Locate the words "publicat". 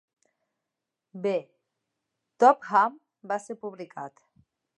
3.69-4.27